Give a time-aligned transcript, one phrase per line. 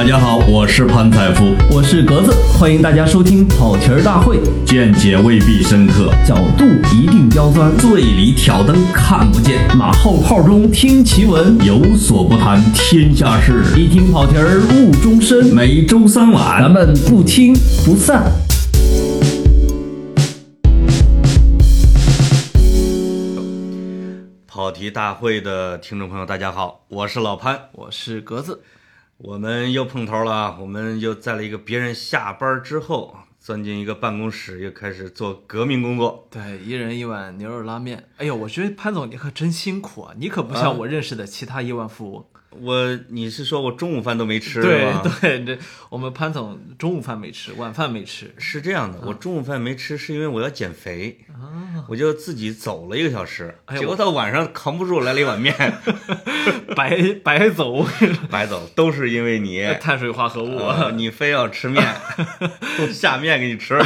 [0.00, 6.64] 大家好，我是潘采夫，我是格子，欢迎大家收听跑题儿大会，见解未必深刻，角度
[6.96, 15.54] 一定刁钻，醉里挑灯看不见，马后炮中听奇闻，有所不谈天下事，一听跑题儿误终身。
[15.54, 17.52] 每周三晚，咱们不听
[17.84, 18.32] 不散。
[24.46, 28.62] 跑题大会的听众朋友，大家好，我是老潘，我是格子。
[29.22, 36.26] 我们又碰头了，我们又在了一个别人下班之后，钻进一个办公室，又开始做革命工作。
[36.30, 38.08] 对，一人一碗牛肉拉面。
[38.16, 42.24] 哎呦，我觉得潘总你可真辛苦啊，你可不像我认识的其他亿万富翁。
[42.50, 44.60] 我，你是说我中午饭都没吃？
[44.60, 45.58] 对 对，这
[45.88, 48.34] 我们潘总中午饭没吃，晚饭没吃。
[48.38, 51.16] 是这样的，我中午饭没吃，是因为我要减肥，
[51.88, 55.54] 我就自己走了一个小时，结果到晚上扛不住，来了一碗面，
[56.74, 57.86] 白白走，
[58.28, 60.58] 白走，都是因为你碳水化合物，
[60.96, 61.82] 你非要吃面，
[62.92, 63.78] 下面给你吃。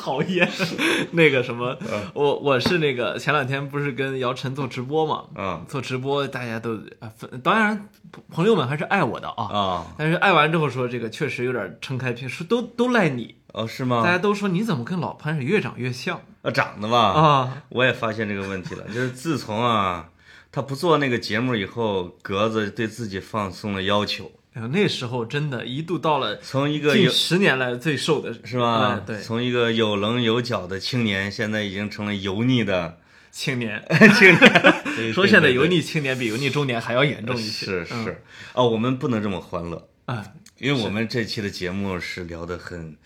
[0.00, 0.48] 讨厌！
[1.12, 1.76] 那个什么，
[2.14, 5.24] 我我是那个前两天不是跟姚晨做直播嘛？
[5.36, 7.12] 嗯，做直播大家都啊，
[7.44, 7.88] 当然
[8.30, 9.86] 朋友们还是爱我的啊啊！
[9.98, 14.02] 但是爱完之后说这个确实有点撑开屏，说都都赖你哦，是吗？
[14.02, 16.50] 大家都说你怎么跟老潘是越长越像啊？
[16.50, 17.62] 长得吧啊！
[17.68, 20.08] 我也发现这个问题了，就是自从啊
[20.50, 24.32] 他不做那个节目以后，格子对自己放松了要求。
[24.54, 29.02] 那时候真的，一度到了从一个近十年来最瘦的是吧？
[29.06, 32.98] 对，从一个有棱有角的青年，现在已经成了油腻的
[33.30, 33.82] 青年。
[34.18, 37.66] 青年说现在油腻青年比油腻中年还要严重一些。
[37.66, 38.22] 是是
[38.54, 40.24] 哦，我们不能这么欢乐啊，
[40.58, 42.96] 因为我们这期的节目是聊的很。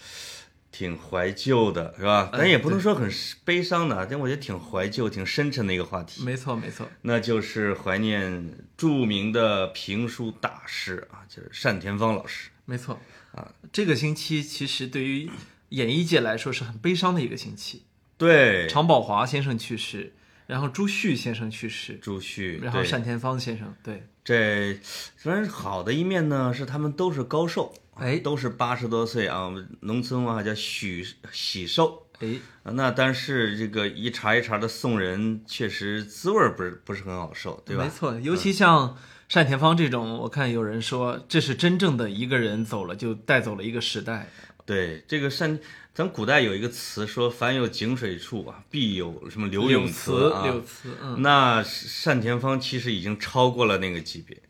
[0.76, 2.28] 挺怀旧的，是吧？
[2.32, 3.08] 咱也不能说很
[3.44, 6.24] 悲伤的，但我觉得挺怀旧、挺深沉的一个话题。
[6.24, 12.50] 没错，没错，那就是怀念著名的评书大师啊，就是单田芳老师。
[12.64, 12.98] 没错
[13.36, 15.30] 啊，这个星期其实对于
[15.68, 17.84] 演艺界来说是很悲伤的一个星期。
[18.18, 20.12] 对，常宝华先生去世，
[20.48, 24.76] 然后朱旭先生去世，朱旭，然后单田芳先生，对，这
[25.16, 27.72] 虽然好的一面呢是他们都是高寿。
[27.96, 32.06] 哎，都是八十多岁啊，农村话叫许喜寿。
[32.20, 32.28] 哎，
[32.62, 37.84] 那但是这个一茬一茬的送人，确实滋味不是不是很好受，对吧？
[37.84, 38.96] 没错，尤其像
[39.28, 44.28] 单田芳这种，我看有人说这是真正的一个人走了，就带走了一个时代。
[44.64, 45.58] 对，这个单，
[45.92, 50.44] 咱古代有一个词说，凡有井水处啊，必有什么柳永词啊。
[50.44, 51.64] 柳慈，嗯，那
[52.04, 54.40] 单田芳其实已经超过了那个级别，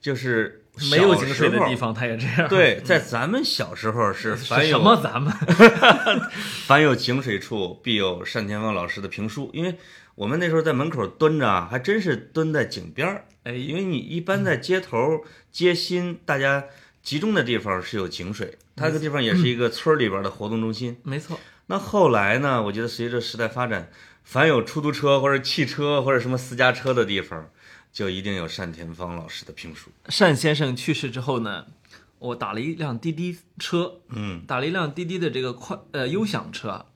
[0.00, 0.56] 就是。
[0.88, 2.48] 没有井水的地方，它也这样。
[2.48, 5.30] 对， 在咱们小时候是凡有什么咱们，
[6.64, 9.50] 凡有井水处，必有单田芳老师的评书。
[9.52, 9.74] 因为
[10.14, 13.26] 我们那时候在门口蹲着啊，还真是蹲在井边儿。
[13.42, 16.64] 哎，因为你一般在街头、街心，大家
[17.02, 20.96] 集中的地方是有井水，它这个地方也是一个村里边的活动中心。
[21.02, 21.38] 没错。
[21.66, 22.62] 那后来呢？
[22.62, 23.90] 我觉得随着时代发展，
[24.24, 27.50] 凡有出租车或者汽车或者什么私家车的地方。
[27.92, 29.90] 就一定有单田芳老师的评书。
[30.18, 31.66] 单先生去世之后呢，
[32.18, 36.86] 我打了一辆滴滴车，嗯，打了一辆滴滴的这个快呃优享车。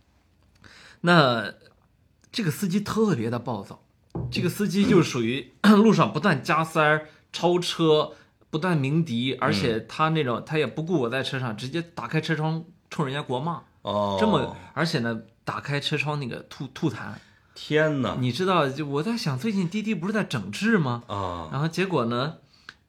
[1.00, 1.52] 那
[2.30, 3.82] 这个司机特别的暴躁，
[4.30, 8.12] 这个司机就属于 路上不断加塞儿、超车、
[8.50, 13.62] 不断鸣笛，而且他那种他也不顾我在车上，直接打开车窗冲人家国骂。
[13.82, 17.12] 哦，这么而且呢，打开车窗那个吐吐痰。
[17.66, 18.18] 天哪！
[18.20, 21.02] 你知道，就我在想，最近滴滴不是在整治吗？
[21.06, 22.34] 啊，然后结果呢，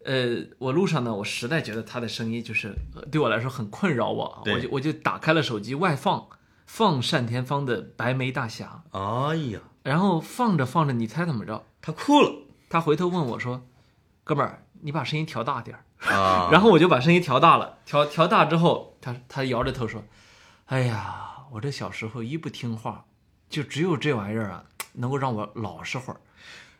[0.03, 2.75] 呃，我路上呢，我实在觉得他的声音就是
[3.09, 6.27] 对我来说很困扰我，我就我就打开了手机外放，
[6.65, 8.83] 放单田芳的《白眉大侠》。
[9.29, 11.63] 哎呀，然后放着放着，你猜怎么着？
[11.81, 12.33] 他哭了。
[12.67, 13.61] 他回头问我说
[14.25, 20.03] ：“哥们儿，你把声音调大点儿。”啊， 然后我就把声音调大了，调调大之后，他他摇着头说
[20.67, 23.05] ：“哎呀，我这小时候一不听话。”
[23.49, 24.63] 就只有这玩意儿啊，
[24.93, 26.19] 能够让我老实会儿。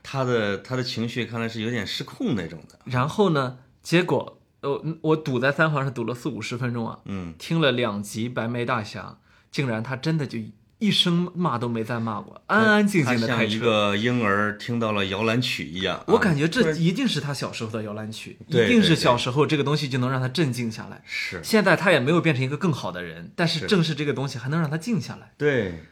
[0.04, 2.80] 他的他的情绪看来是有点失控那种的。
[2.86, 9.02] 然后呢，结果我我堵在三环上堵了四五十分钟啊，嗯，听了两集《白眉大侠》，
[9.52, 10.38] 竟然他真的就
[10.78, 13.50] 一声骂都没再骂过，安安静静的开车。
[13.50, 16.04] 像一个婴儿听到了摇篮曲一样。
[16.08, 21.02] 我感觉这一定是他小时候的摇篮曲，一定是小时候这个东西就能让他镇静下来。
[21.06, 21.42] 是。
[21.44, 25.32] 现在他也没有变成一个更好的人，但是正是这个东西还能让他静下来。
[25.38, 25.84] 对。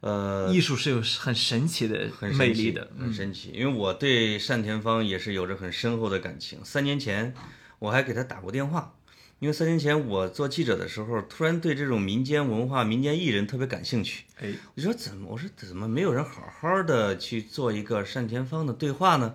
[0.00, 3.50] 呃，艺术是有很神奇的很魅力的，很神奇。
[3.54, 6.58] 因为我对单田芳也是有着很深厚的感情。
[6.64, 7.34] 三年前
[7.78, 8.94] 我还给他打过电话，
[9.40, 14.24] 因为三年前我做记者的时候，突然对这种民间文化、民间艺人特别感兴趣。
[14.40, 15.28] 哎，我说怎么？
[15.30, 19.34] 我说怎么没有人好好的去做一个单田芳的对话呢？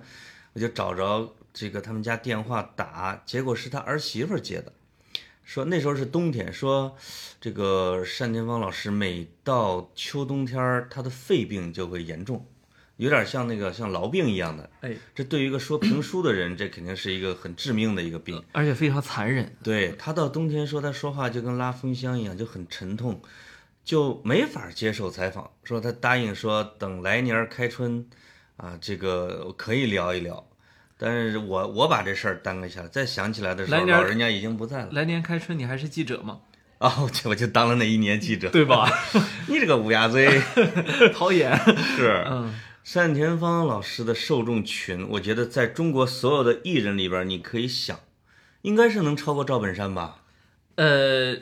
[0.53, 4.71] 我就找着这个他们家电话打，结果是他儿媳妇接的，
[5.45, 6.97] 说那时候是冬天，说
[7.39, 12.43] 这个单田芳老师每到秋冬天儿，他的肺病就会严重，
[12.97, 14.67] 有点像那个像痨病一样的。
[14.81, 18.43] 哎，这对于一个说评书的人，这肯定是一个很致命的一个病。
[18.53, 19.55] 而且非常残忍。
[19.63, 23.21] 对他到冬天说他说话就跟拉风箱一样，就很沉痛，
[23.83, 25.51] 就没法接受采访。
[25.63, 28.09] 说他答应说等来年开春，
[28.57, 30.47] 啊，这个可以聊一聊。
[30.97, 34.89] 但是我我把这事儿耽搁下来，再想起来的时候，老人家已经不在了。
[34.91, 36.39] 来年开春你还是记者吗？
[36.79, 38.49] 哦，我就我就当了那一年记者。
[38.49, 38.89] 对吧？
[39.47, 40.41] 你这个乌鸦嘴
[41.13, 41.57] 讨厌。
[41.95, 42.23] 是。
[42.29, 42.53] 嗯，
[42.93, 47.99] 单田芳老师的受众群，我觉得在中国所有的艺人里边，你可以想，
[48.61, 50.23] 应该是能超过赵本山吧？
[50.75, 51.35] 呃，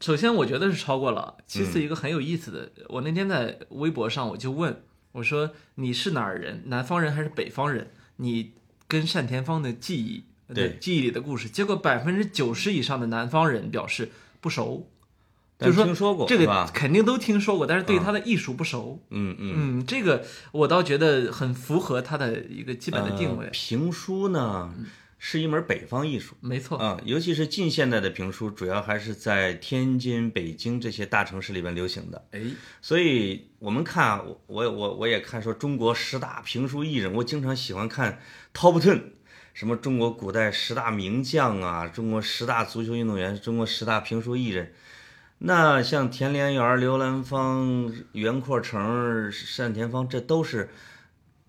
[0.00, 1.36] 首先我觉得是超过了。
[1.46, 6.62] 其次，嗯一个很有意思的，我那天在微博上我就问我说：“你是哪儿人？
[6.66, 7.90] 南方人还是北方人？
[8.16, 8.54] 你
[8.92, 14.10] 跟单田芳的记忆，呃对记忆里的故事。”结果百分之九十以上的南方人表示
[14.42, 14.86] 不熟，
[15.58, 16.70] 就是说听说过这个？
[16.74, 19.00] 肯定都听说过，但是对他的艺术不熟。
[19.08, 19.54] 嗯嗯。
[19.56, 23.46] 嗯，这个我倒觉得很符合他的一个基本的定位。
[23.46, 24.74] 呃评书呢
[25.24, 32.26] 是一门北方艺术没错，啊，尤其是近现代的评书，主要还是在天津、北京这些大城市里边流行的。
[32.32, 32.40] 哎，
[32.80, 38.18] 所以我们看啊，我我我我也看说中国十大评书艺人，我经常喜欢看
[38.52, 39.00] Top Ten，
[39.54, 44.72] 什么中国古代十大名将啊，中国十大足球运动员，中国十大评书艺人。
[45.38, 50.68] 那像田连元、刘兰芳、袁阔成、单田芳，这都是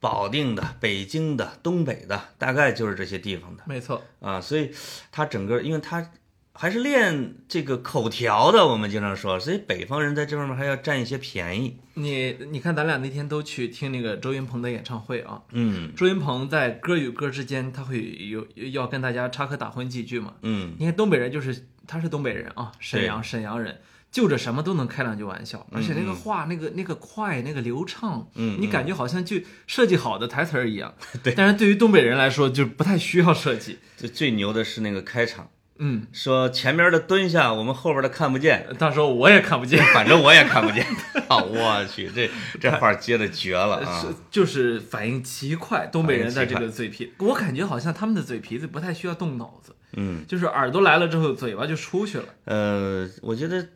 [0.04, 4.42] 保定的、北京的、东北的，大概就是这些地方的没错，啊。
[4.42, 4.70] 所以
[5.14, 6.12] 他整个，因为他
[6.52, 11.78] 还是练这个口条的，我们经常说，所以北方人在这方面还要占一些便宜。
[11.94, 15.42] 你你看，咱俩那天都去听那个周云鹏的演唱会啊。
[15.52, 20.34] 嗯周云鹏在歌与歌之间，他会有要跟大家插科打诨几句嘛。
[20.42, 23.80] 嗯，你看东北人就是他是东北人啊，沈阳沈阳人，
[24.14, 30.94] 就着什么都能开两句玩笑，而且那个话那个那个快那个流畅，嗯你感觉好像就设计好的台词儿一样。
[31.24, 31.34] 对。
[31.34, 33.80] 但是对于东北人来说，就不太需要设计。
[33.98, 35.50] 最最牛的是那个开场，
[35.80, 40.86] 嗯，说前面的蹲下，我们后边的看不见，到时候我也看不见， 反正我也看不见。
[41.28, 42.30] 啊， 我去，这
[42.62, 44.00] 这话接的绝了啊。
[44.00, 44.08] 是！
[44.30, 52.26] 就是反应极快，东北人的这个嘴皮，我感觉好像他们的嘴皮子不太需要动脑子，嗯，就是耳朵来了之后，嘴巴就出去了。
[52.46, 53.68] 呃，我觉得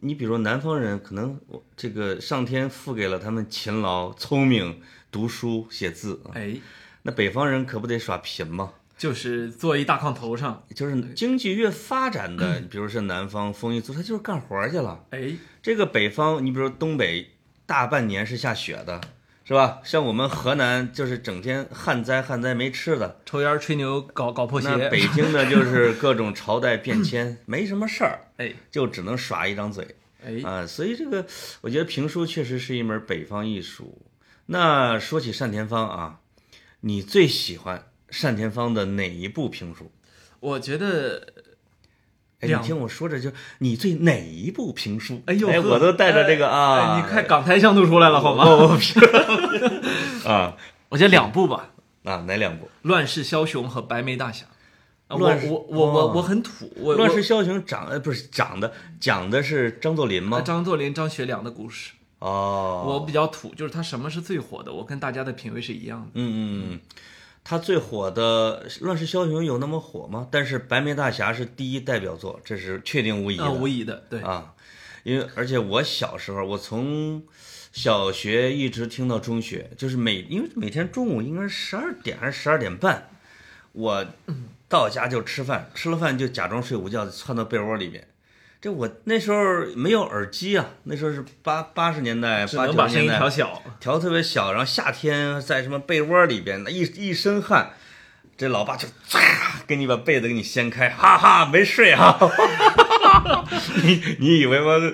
[0.00, 4.80] 你比如南方人，可能我这个上天赋给了他们勤劳、聪明、
[5.10, 6.30] 读书、写字啊。
[6.34, 6.56] 哎，
[7.02, 8.72] 那北方人可不得耍贫吗？
[8.96, 15.04] 就是坐一大炕头上，就是经济越发展的，比如是南方丰裕族，他就是干活儿去了。
[15.10, 17.30] 哎，这个北方，你比如说东北，
[17.64, 19.00] 大半年是下雪的，
[19.48, 19.80] 是吧？
[19.82, 30.66] 像我们河南就是整天旱灾旱灾没吃的，抽烟吹牛搞搞破鞋，那北京呢 就是各种朝代变迁，没什么事儿，哎就只能耍一张嘴哎，啊。
[30.66, 31.26] 所以这个，
[31.62, 34.06] 我觉得评书确实是一门北方艺术。
[34.44, 36.20] 那说起单田芳啊，
[36.80, 37.86] 你最喜欢
[38.22, 39.90] 单田芳的哪一部评书？
[40.40, 41.32] 我觉得，
[42.40, 45.20] 哎，你两听我说着就你最哪一部评书？
[45.26, 48.44] 哎呦呵我都带着这个啊，哎你看港台腔都出来了好吗？
[48.46, 48.78] 我我
[50.30, 50.56] 啊
[50.88, 51.70] 我觉得两部吧，
[52.04, 52.66] 啊，哪两部？
[52.82, 54.44] 《乱世枭雄》和《白眉大侠》。
[54.48, 58.70] 啊我乱世我我我哦我很土，我乱世枭雄长呃不是长的
[59.00, 60.40] 讲的是张作霖吗？
[60.42, 66.06] 张作霖、张学良的故事，哦，我比较土，就是他什么是最火的，我跟大家的品味是一样的。
[66.12, 66.38] 嗯嗯
[66.72, 66.80] 嗯，
[67.48, 70.28] 他最火的《乱世枭雄》有那么火吗？
[70.30, 73.44] 但是《白眉大侠》是第一代表作，这是确定无疑的。
[73.44, 74.52] 啊，无疑的，对，啊，
[75.02, 77.22] 因为而且我小时候，我从
[77.72, 83.08] 小学一直听到中学，就是每因为每天中午应该是十二点还是十二点半，
[83.72, 84.04] 我
[84.68, 88.06] 到家就吃饭，吃了饭就假装睡午觉，窜到被窝里面。
[88.60, 89.38] 这我那时候
[89.76, 93.62] 没有耳机啊，那时候是八八十年代，八九十年代音调小。
[93.78, 97.70] 调特别小，然后夏天在什么被窝里边，那一一身汗，
[98.36, 99.20] 这老爸就唰
[99.64, 102.18] 给你把被子给你掀开，哈哈，没睡啊！
[103.84, 104.92] 你你以为吗？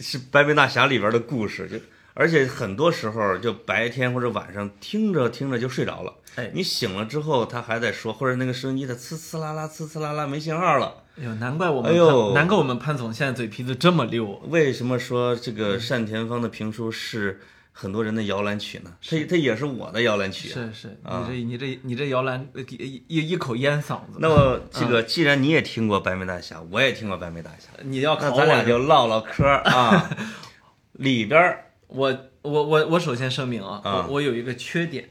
[0.00, 1.78] 是《白眉大侠》里边的故事，就
[2.12, 6.12] 而且很多时候就白天或者晚上听着听着就睡着了。
[6.34, 11.04] 哎你醒了之后，他还在说，或者那个收音机它呲呲啦啦、呲呲啦啦没信号了。
[11.18, 12.26] 哎呦，难怪我们哎呦。
[12.26, 14.40] 潘，难怪我们潘总现在嘴皮子这么溜。
[14.48, 17.40] 为什么说这个单田芳的评书是
[17.72, 18.92] 很多人的摇篮曲呢？
[19.02, 20.48] 它它也是我的摇篮曲。
[20.48, 20.54] 啊。
[20.54, 21.28] 是是，啊。
[21.30, 30.10] 你这你这你这摇篮呃一一一口烟嗓子，那么这个，既然你也听过《白眉大侠》，我也听过《白眉大侠》，你要考那咱俩就唠唠嗑啊。
[30.92, 31.64] 里边儿。
[31.88, 34.04] 我我我我首先声明啊，啊。
[34.06, 35.08] 我我有一个缺点，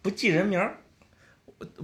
[0.00, 0.78] 不记人名儿，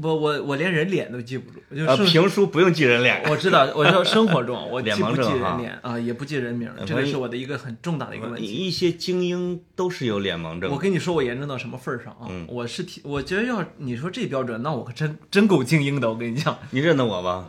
[0.01, 8.47] 我我我连人脸都记不住，就啊，是评书不用记人脸，我知道，我知道生活中 我记不记人脸啊，也不记人名，这个是我的一个很重大的一个问题。
[8.47, 10.79] 一些精英都是有脸盲症我。
[10.79, 12.27] 跟你说，我严重到什么份儿上啊？
[12.31, 16.09] 嗯我是提，我觉得要你说这标准，那我可真真够精英的。
[16.09, 17.49] 我跟你讲，你认得我吧？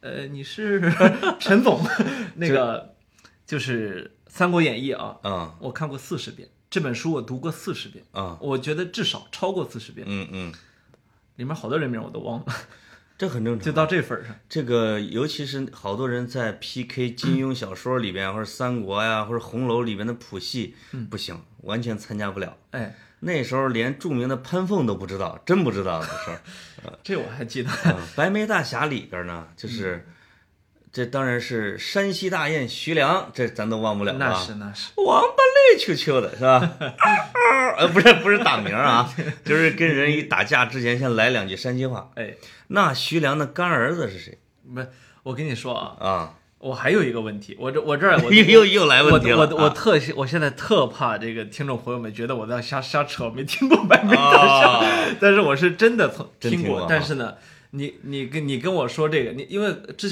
[0.00, 0.80] 呃，你是
[1.40, 1.84] 陈总，
[2.36, 2.94] 那个
[3.44, 10.52] 就是《三国演义》啊，嗯我看过四十遍，这本书我读过四十遍，啊，我觉得至少超过四十遍，嗯嗯，
[11.38, 12.46] 里面好多人名我都忘了，
[13.16, 13.64] 这很正常。
[13.64, 14.34] 就到这份儿上。
[14.48, 20.74] 这个，尤其是好多人在 PK 金庸小说里边，或者三国呀，或者红楼里边的谱系，
[21.08, 22.56] 不行，完全参加不了。
[22.72, 26.12] 哎，那时候连著名的潘凤都不知道，真不知道的时
[26.82, 26.92] 候。
[27.04, 27.70] 这我还记得。
[27.70, 30.04] 啊白眉大侠里边呢，就是
[30.92, 34.34] 这当然是山西大雁徐良，这咱都忘不了那？
[34.34, 35.36] 是那是，王八
[35.72, 36.72] 累秋秋的是吧？
[37.78, 39.08] 呃，不是不是打鸣啊，
[39.44, 42.10] 就是跟人一打架之前先来两句山西话。
[42.14, 42.34] 哎，
[42.68, 44.38] 那徐良的干儿子是谁
[44.74, 44.80] 不，
[45.22, 46.34] 我跟你说啊，啊？
[46.58, 54.84] 我还有一个问题，我这我这儿我 又又又来问题了我我特我现在特怕这个听众朋友们觉得我在瞎瞎扯，没听过白眉大侠，啊
[55.20, 57.34] 但是我是真的从听过但是呢，
[57.70, 60.08] 你你跟你跟我说这个，你因为这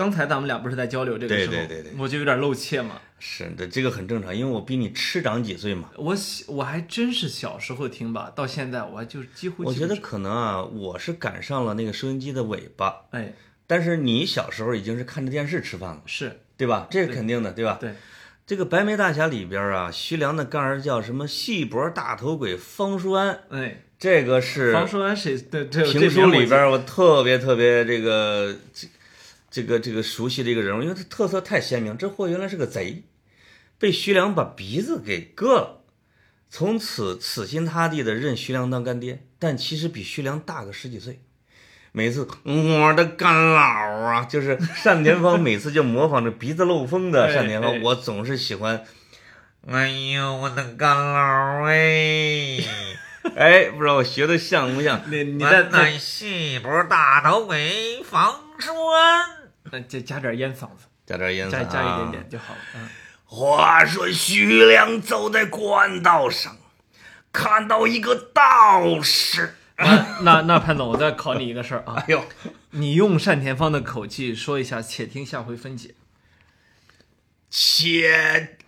[0.00, 2.98] 刚才咱们俩不是在交流这个时候，对对对对我就有点露怯嘛。
[3.18, 5.90] 是的，这个很正常，因为我比你吃长几岁嘛。
[5.96, 13.34] 我小我还真是小时候听吧，到现在我还就几乎我觉得可能啊，我是赶上了那个收音机的尾巴，哎
[13.66, 16.88] 但是你小时候已经是看着电视吃饭了，是对吧？
[16.90, 17.76] 这是肯定的，对吧？
[17.78, 17.92] 对
[18.46, 28.56] 这个《白眉大侠》里边啊，徐良的干儿叫什么细脖大头鬼方叔安，哎，这个是方叔安谁对这这评书里边我特别特别这个
[29.50, 31.98] 这这个这个熟悉的一个人物，因为他特色太鲜明。
[31.98, 33.02] 这货原来是个贼，
[33.78, 35.84] 被徐良把鼻子给割了，
[36.48, 41.20] 从此死心塌地的认徐良当干爹，但其实比徐良大个十几岁。
[41.92, 48.84] 每次我的干老啊，就是单田芳，每次就模仿着鼻子漏风的哎单田芳，哎我总是喜欢。
[49.66, 52.58] 哎呦，我的干老哎！
[53.36, 55.02] 哎，不知道我学的像不像？
[55.10, 58.72] 你你再再那细脖大头鬼房叔
[59.64, 62.30] 安，呃加加点烟嗓子，加点烟加嗓加一点点。
[62.30, 62.60] 就好了。
[62.74, 62.88] 嗯，
[63.24, 66.56] 话说徐良走在官道上，
[67.32, 69.56] 看到一个道士。
[69.76, 72.22] 那那那潘总，我再考你一个事儿啊， 哎呦，
[72.72, 75.94] 你用单田芳的口气说一下，且听下回分解。
[77.48, 78.58] 且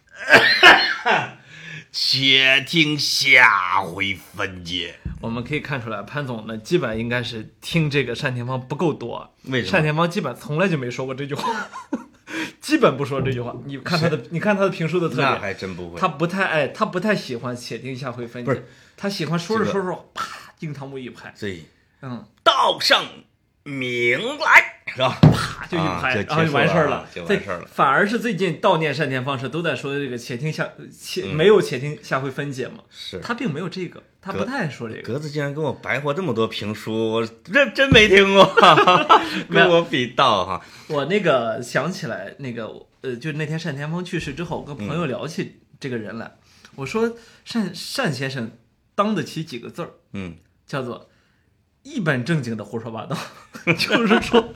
[1.93, 5.01] 且听下回分解。
[5.23, 9.33] 我们可以看出来，潘总呢，基本应该是听这个单田芳不够多。
[9.45, 9.73] 为什么？
[9.73, 11.69] 单田芳基本从来就没说过这句话，
[12.61, 13.55] 基本不说这句话。
[13.65, 16.01] 你看他的，你看他的评书的特那点，还真不会。
[16.01, 18.67] 他不太爱，他不太喜欢且听下回分解，不是。
[18.97, 19.81] 他喜欢说着这个。
[19.81, 21.65] 说着，啪，惊堂木一拍，对，
[22.03, 23.05] 嗯，道上
[23.65, 25.19] 明来是吧？
[25.21, 33.19] 啪就一拍，然后就完事儿了，就完事儿了反而是最近悼念单田芳时都在说这个且听下且嗯没有且听下回分解嘛，是。
[33.21, 35.03] 他并没有这个，他不太爱说这个。
[35.03, 38.45] 格子竟然跟我白活这么多评书，我这真没听过，
[39.49, 40.61] 跟我比道哈。
[40.89, 42.69] 我那个想起来，那个
[43.03, 46.33] 呃，就那天单田芳去世之后，我跟朋嗯友聊起这个人来，
[46.75, 47.09] 我说
[47.51, 48.51] 单单先生
[48.95, 51.09] 当得起几个字儿，嗯，叫做
[51.83, 53.17] 一本正经的胡说八道，
[53.77, 54.53] 就是说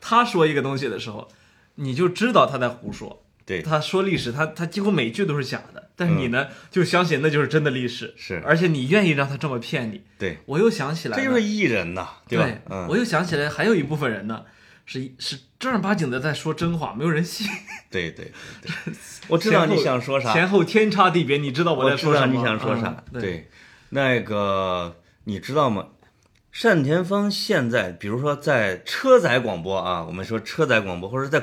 [0.00, 1.28] 他说一个东西的时候，
[1.76, 3.24] 你就知道他在胡说。
[3.44, 10.02] 对，他说历史，他他几乎每句都是假的，但是你呢、就相信那就是真的历史，嗯是而且你愿意让他这么骗你。
[10.16, 12.48] 对，我又想起来了，这就是艺人呐，对吧？
[12.70, 14.44] 嗯，我又想起来，还有一部分人呢，
[14.86, 17.48] 是是正儿八经的在说真话，没有人信。
[17.90, 18.30] 对对
[19.26, 22.32] 我知道你想说啥，前后天差地别，你知道我在说什么？
[22.32, 23.04] 你想说啥。
[23.12, 23.50] 嗯对，对，
[23.88, 25.88] 那个你知道吗？
[26.52, 31.42] 单田芳现在，比如说在车载广播啊，我们说车载广播，或者在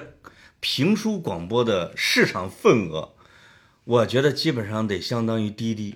[0.60, 3.14] 评书广播的市场份额，
[3.86, 5.96] 我觉得基本上得相当于滴滴，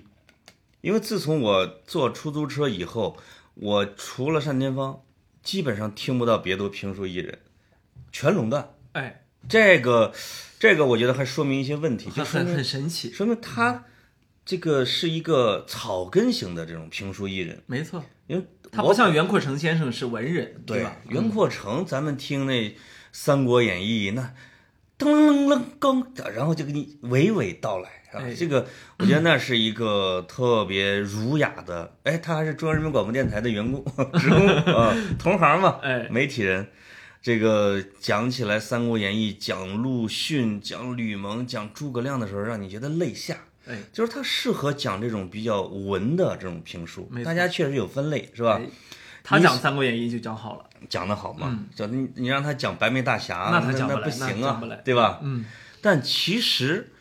[0.80, 3.16] 因为自从我坐出租车以后，
[3.54, 5.00] 我除了单田芳，
[5.44, 7.38] 基本上听不到别的评书艺人，
[8.10, 8.74] 全垄断。
[8.92, 10.12] 哎，这个，
[10.58, 13.84] 这个我觉得还说明一些问题，就很很说明很神奇，说明他
[14.44, 18.44] 这个是一个草根型的这种评书艺人，没错，因为
[18.74, 20.96] 他我不像袁阔成先生是文人，对吧？
[21.08, 22.68] 袁阔成，咱们听那
[23.12, 24.32] 《三国演义》那
[24.98, 28.22] 噔楞楞噔，然后就给你娓娓道来，是吧？
[28.24, 28.66] 哎这个
[28.98, 33.84] 我觉得那是一个特别儒雅的，哎，他还是中央人民广播电台的员工
[34.18, 36.68] 职工啊，同行嘛，哎媒体人。
[37.22, 43.38] 这个讲起来《三国演义》，讲陆逊、讲吕蒙、讲诸葛亮的时候，让你觉得泪下。
[43.66, 48.60] 哎，就是他适合讲这种比较文的这种评书大家确实有分类，是吧？
[48.62, 48.68] 哎
[49.26, 50.64] 他讲《三国演义》就讲好了。
[50.86, 55.18] 讲的好嘛，就你你让他讲白眉大侠，那他讲不行啊，对吧？
[55.22, 55.46] 嗯。
[55.80, 56.92] 但其实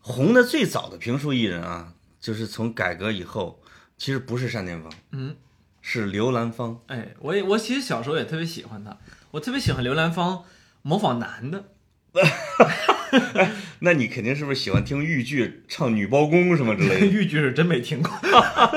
[0.00, 3.62] 红的最早的评书艺人啊，就是从改革以后，
[3.96, 5.36] 其实不是单田芳，嗯，
[5.80, 6.80] 是刘兰芳。
[6.88, 8.98] 哎，我也我其实小时候也特别喜欢他，
[9.30, 10.42] 我特别喜欢刘兰芳
[10.82, 11.66] 模仿男的。
[13.80, 17.06] 那你肯定是不是喜欢听豫剧唱女包公什么之类的？
[17.08, 18.10] 豫剧是真没听过。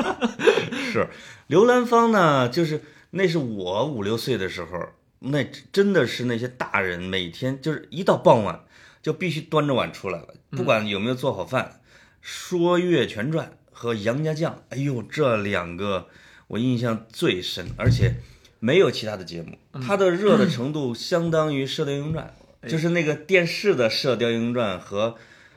[0.92, 1.08] 是
[1.48, 8.62] 刘兰芳呢，就是那是我五六岁的时候，那真的是那些大人每天就是一到傍晚
[9.02, 11.82] 就必须端着碗出来了，不管有没有做好饭，
[12.22, 16.08] 说《岳全传》和《杨家将》，哎呦，这两个
[16.48, 18.16] 我印象最深，而且
[18.60, 22.34] 没有其他的节目，它的热的程度相当于《射雕英雄传》。
[22.68, 25.16] 就是那个电视的《射雕英雄传》和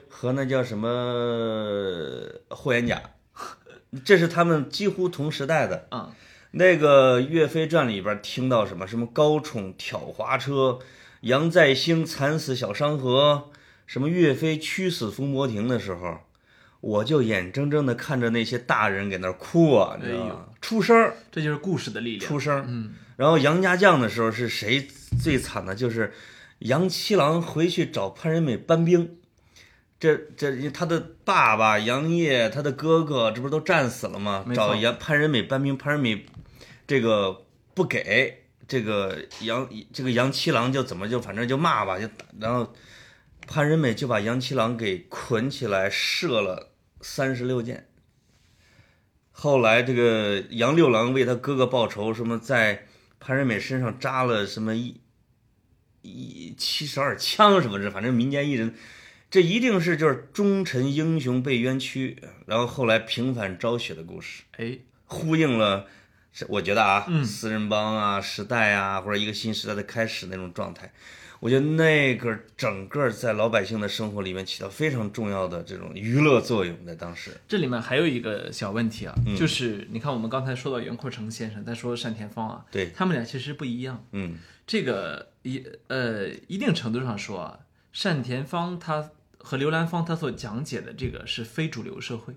[0.09, 0.89] 和那叫什么
[2.55, 3.01] 《霍元甲》，
[4.05, 6.11] 这是他们几乎同时代的啊。
[6.53, 10.79] 那个《岳飞传》里边听到什么什么高宠挑滑车，
[11.21, 13.51] 杨再兴惨死小商河，
[13.87, 16.21] 什么岳飞屈死风波亭的时候，
[16.81, 20.47] 我就眼睁睁的看着那些大人给那哭啊，你知道吗？
[20.63, 22.27] 出声这就是故事的力量。
[22.27, 22.95] 出声嗯。
[23.17, 24.89] 然后杨家将的时候是谁
[25.23, 25.75] 最惨的？
[25.75, 26.13] 就是。
[26.61, 29.19] 杨七郎回去找潘仁美搬兵，
[30.01, 34.45] 这这他的爸爸杨业，他的哥哥，这不都战死了吗？
[34.55, 36.25] 找杨潘仁美搬兵，潘仁美
[36.87, 37.45] 这个
[37.75, 42.09] 不给，这个杨这个杨七郎就怎么就反正就骂吧，就
[42.41, 42.73] 然后
[43.47, 46.71] 潘仁美就把杨七郎给捆起来射了
[47.03, 47.87] 三十六箭。
[49.31, 52.87] 后来这个杨六郎为他哥哥报仇，什么在
[53.21, 55.03] 潘仁美身上扎了什么一。
[56.07, 58.75] 一七十二枪什么的，反正民间艺人，
[59.31, 65.87] 这一定是就是忠臣英雄被冤屈，然后后来平反昭雪的故事，哎，呼应了，
[66.49, 70.93] 我觉得啊，嗯，四人帮啊，时代啊，或者一个新时代的开始那种状态，
[71.41, 77.33] 我觉得那个整个在老百姓的生活里面起到非常重要的这种娱乐作用，在当时。
[77.49, 84.39] 这里面还有一个小问题啊，就是你看我们刚才说到袁阔成先生，再说单田芳啊，对他们俩其实不一样，嗯。
[84.69, 87.61] 这个一呃一定程度上说啊，
[88.03, 92.35] 单田芳他和刘兰芳他所讲解的这个是非主流社会，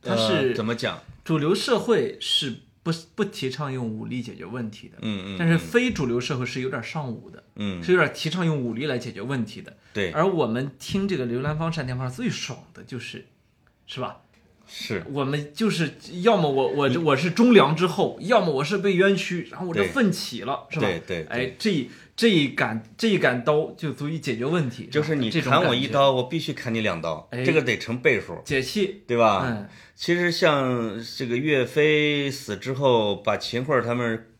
[0.00, 1.02] 他是怎么讲？
[1.22, 10.10] 主流社会是不不提倡用武力解决问题的，嗯嗯，但是非主流社会是有点尚武的，嗯，是有点提倡用武力来解决问题的，对。
[10.12, 13.26] 而我们听这个刘兰芳、单田芳最爽的就是，
[13.86, 14.22] 是吧？
[14.66, 20.86] 是我们就是要么我我我是忠良之后，要么我是被冤屈，然后我这奋起了，是吧？
[20.86, 24.88] 对对，哎，这这一杆这一杆刀就足以解决问题。
[24.90, 29.44] 就是你砍我一刀，我必须砍你两刀，这个得成倍数，解气，对吧？
[29.46, 34.30] 嗯，其实像这个岳飞死之后，把秦桧他们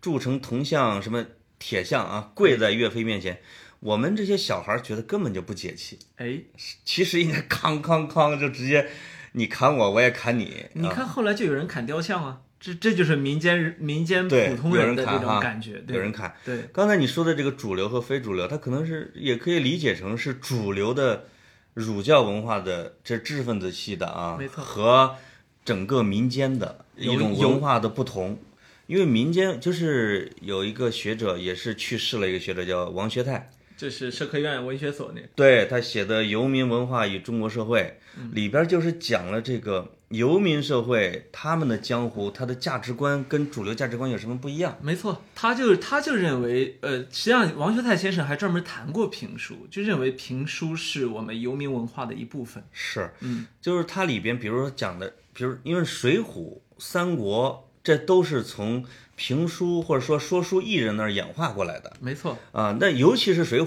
[0.00, 1.24] 铸成铜像，什么
[1.58, 3.38] 铁像啊，跪在岳飞面前，
[3.80, 6.40] 我们这些小孩觉得根本就不解气，哎，
[6.84, 8.88] 其实应该康康康就直接。
[9.36, 10.64] 你砍我，我也砍你。
[10.72, 15.84] 你看后来就有人砍雕像啊，这这就是民间民间普通人的这种感觉。
[15.88, 16.34] 有人砍。
[16.42, 21.26] 对，刚才你说的这个主流和非主流，它可能是也可以理解成是主流的
[21.74, 25.16] 儒教文化的这知识分子系的啊，没错，和
[25.62, 28.38] 整个民间的一种文化的不同。
[28.86, 33.50] 因为民间就是有一个学者也是去世了，一个学者叫王学泰。
[33.76, 37.98] 这是社科院文学所那对他写的《游民文化与中国社会》
[38.34, 44.78] 里边就是讲了这个游民社会他们的江湖，他的价值观跟主流价值观有什么不一样？
[44.80, 52.62] 没错，他就他就认为，呃，实际上王学泰先生还专门谈过评书，就认为评书是我们游民文化的一部分。
[52.72, 56.24] 是，嗯，就是它里边，比如说讲的，比如因为《水浒》
[56.78, 58.84] 《三国》，这都是从。
[59.18, 62.76] 评书或者说说书艺人那儿演化过来的，没错啊。
[62.78, 63.64] 那尤其是《水浒》，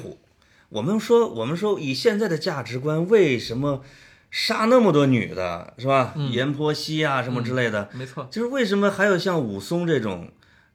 [0.70, 3.84] 我们说我们说以现在的价值观，为什么
[4.30, 6.14] 杀那么多女的，是吧？
[6.30, 8.28] 阎婆惜啊什么之类的，没错。
[8.30, 10.30] 就是为什么还有像武松这种，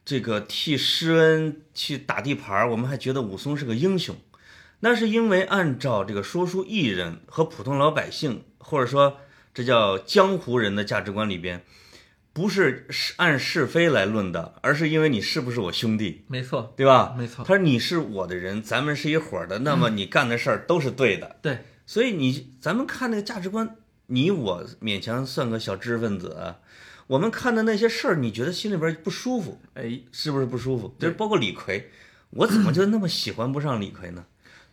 [0.05, 4.17] 这个替施恩去打地盘，我们还觉得武松是个英雄？
[4.81, 9.19] 那是因为按照这个说书艺人和普通老百姓，或者说
[9.55, 11.63] 这叫江湖人的价值观里边。
[12.35, 17.15] 不是是按是非来论的，而是因为你是不是我兄弟，没错，对吧？
[17.17, 17.45] 没错。
[17.45, 21.37] 他说你是我的人，咱们是一伙的，那么你干的事儿都是对的。
[21.41, 26.57] 对，所以你咱们看那个价值观，你我勉强算个小知识分子，
[27.07, 29.61] 我们看的那些事儿，你觉得心里边不舒服？
[29.75, 30.93] 哎，是不是不舒服？
[30.99, 31.85] 就是包括李逵，
[32.31, 34.25] 我怎么就那么喜欢不上李逵呢？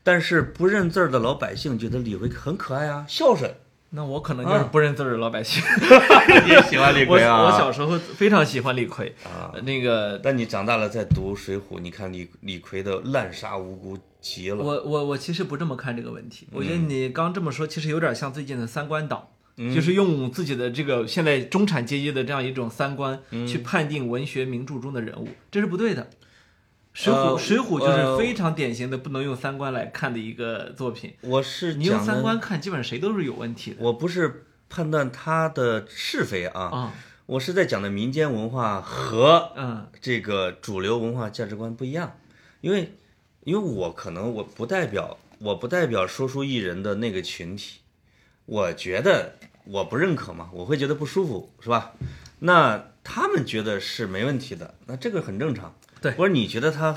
[0.02, 3.54] 但是不认字儿的老百姓觉得李逵很可爱啊，孝顺。
[3.93, 5.62] 那我可能就是不认字儿的老百姓。
[6.47, 7.43] 也喜欢李逵啊？
[7.43, 14.58] 我小时候非常喜欢李逵，啊，呃那个但你长大了再读《水浒》，你看李李逵的滥杀无辜极了。
[14.58, 19.27] 我我我其实不这么看这个问题，我觉得你刚这么说，其实有点像最近的三观党，
[19.58, 26.10] 嗯就是用自己的这个现在中产阶级的这样一种三观嗯去判定文学名著中的人物，这是不对的。
[26.93, 36.93] 水浒呃水浒就呃是非常典型的不能用三观来看的一个作品，我是你用，三观看，基本上谁都是有问题的我不是判断他的是非啊，啊。
[37.27, 42.17] 我是在讲的民间文化和嗯，这个主流文化价值观不一样，
[42.60, 42.93] 因为
[43.45, 47.80] 因为我可能我不代表我不代表说书艺人的那个群体，
[48.45, 51.93] 我觉得我不认可嘛，我会觉得不舒服，是吧？
[52.39, 55.73] 那他们觉得是没问题的，那这个很正常。
[56.01, 56.95] 对或者你觉得他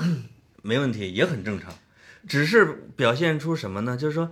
[0.63, 1.73] 没问题也很正常，
[2.27, 3.95] 只是表现出什么呢？
[3.95, 4.31] 就是说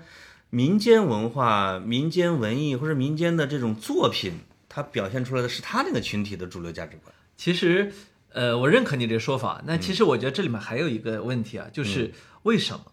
[0.49, 4.33] 民间文化、民间文艺或者民间的这种作品，
[4.67, 7.13] 它表现出来的是他那个群体的主流价值观。
[7.37, 7.91] 其实，
[8.29, 9.61] 呃，我认可你这个说法。
[9.65, 12.11] 那嗯其实我觉得这里面还有一个问题啊，就是
[12.43, 12.85] 为什么？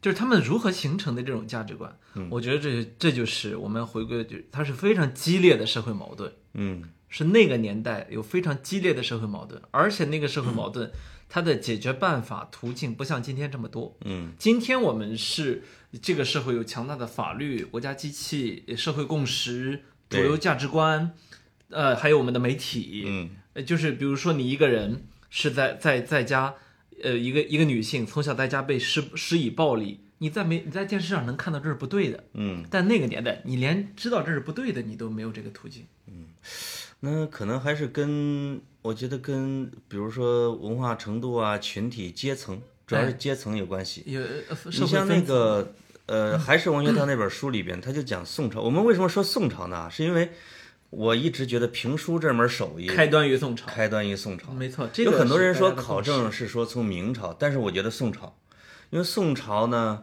[0.00, 1.98] 就是他们如何形成的这种价值观？
[2.14, 10.90] 嗯我觉得这这就是我们回归，就它是非常激烈的社会矛盾，嗯是那个年代有非常激烈的社会矛盾，而且那个社会矛盾
[11.34, 13.98] 它的解决办法途径不像今天这么多。
[14.04, 14.34] 嗯。
[14.38, 15.64] 今天我们是
[16.00, 20.22] 这个社会有强大的法律、国家机器、社会共识、主对。
[20.22, 21.10] 流价值观，
[21.70, 23.30] 呃，还有我们的媒体，嗯。
[23.54, 26.54] 呃，就是比如说你一个人是在在在家，
[27.02, 35.84] 呃，一个一个女性从小在家被施施以暴力，你在没你在电视上能看到这是不对的，嗯，但那个年代你连知道这是不对的你都没有这个途径。
[36.06, 36.26] 嗯。
[37.00, 44.04] 那可能还是跟我觉得跟比如说文化程度啊、群体阶层，主要是阶层有关系。
[44.66, 45.72] 你像那个
[46.04, 48.60] 呃，还是王学堂那本书里边，他就讲宋朝。
[48.60, 49.88] 我们为什么说宋朝呢？
[49.90, 50.32] 是因为
[50.90, 54.52] 我一直觉得评书这门手艺开端于宋朝，开端于宋朝。
[54.52, 58.36] 没错，这个有很多人说考证是说从明朝，但是我觉得宋朝，
[58.90, 60.02] 因为宋朝呢，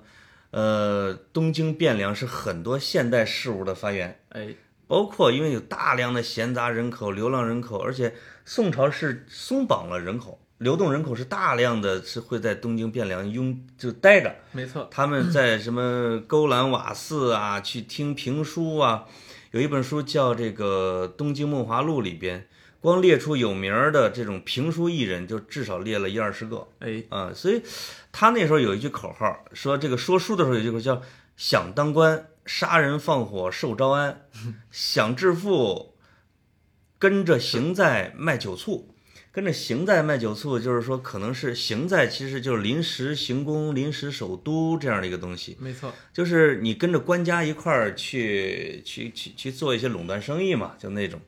[0.49, 4.55] 呃，东京汴梁是很多现代事物的发源，哎，
[4.91, 14.35] 包括因为有大量的闲杂人口、流浪人口，而且宋朝是松绑了人口，流动人口是大量的，是会在东京汴梁拥就待着。
[14.51, 19.05] 没错，他们在什么勾栏瓦肆啊，去听评书啊。
[19.51, 22.45] 有一本书叫这个《东京梦华录》里边，
[22.81, 27.31] 光列出有名儿的这种评书艺人，就至少列了一二十个哎，啊。
[27.33, 27.61] 所以
[28.11, 31.01] 他那时候有一句口号，说这个说书的时候有一句口号叫
[31.37, 34.13] “想当官，杀人放火受招安；
[34.71, 35.95] 想致富，
[36.99, 38.89] 跟着行在卖酒醋。”
[39.33, 45.55] 跟着行在卖酒醋，就是说可能是行在，其实就是临时行宫、临时首都这样的一个东西。
[45.57, 51.21] 没错，就是你跟着官家一块儿去去去去做一些垄断生意嘛，就那种。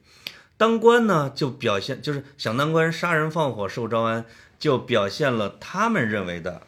[0.57, 4.25] 当官呢，就表现就是想当官，杀人放火受招安，
[4.59, 6.63] 就表现了他们认为的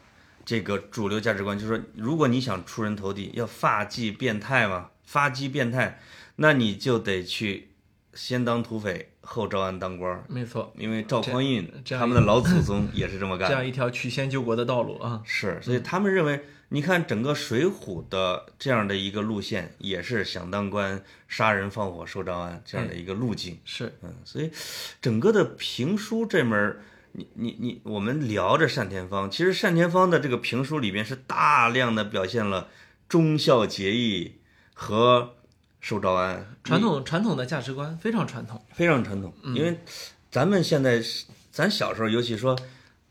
[0.46, 6.00] 这个主流价值观，就是说，如果你想出人头地，要发迹变态嘛，发迹变态，
[6.36, 7.72] 那你就得去
[8.14, 13.56] 先当土匪，后招安当官儿，没错，因为赵匡胤他们的老祖宗也是这么干的。
[13.56, 23.60] 这样一条曲线救国的道路啊，是，所以他们认为，你看整个《水浒》的这样的一个路线，也是想当官、杀人放火、受招安这样的一个路径。
[23.66, 23.92] 是。
[24.02, 24.52] 嗯，所以
[25.02, 26.82] 整个的评书这门儿，
[27.18, 32.68] 你你你，我们聊着单田芳，其实单田芳的这个评书里边是大量的表现了
[33.08, 34.42] 忠孝节义
[34.74, 35.36] 和
[35.80, 39.80] 受招安，传统传统的价值观非常传统，非常传统，因为
[40.30, 42.58] 咱们现在是，咱小时候尤其说，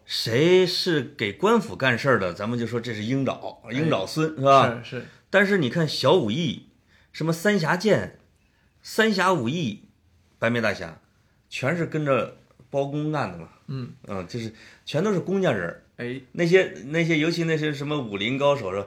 [0.05, 4.83] 谁是给官府干事儿的，咱们就说这是鹰爪，鹰爪孙是吧？
[4.85, 6.69] 是是，但是你看小武艺，
[7.11, 8.19] 什么三侠剑、
[8.83, 9.89] 三侠五义、
[10.39, 11.01] 白眉大侠，
[11.49, 12.37] 全是跟着
[12.75, 13.49] 包公干的嘛。
[13.69, 14.53] 嗯嗯，就是
[14.85, 15.83] 全都是公家人儿。
[15.97, 18.87] 哎，那些那些，尤其那些什么武林高手说，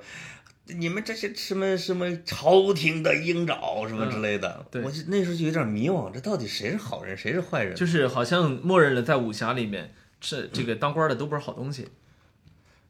[0.65, 7.73] 你们这些什么什么朝廷的鹰爪什么之类的，嗯对我就那时候就有点迷惘，这到底谁是好人，谁是坏人？
[7.73, 11.87] 就是好像默认了在武侠里面，这这个当官的都不是好东西，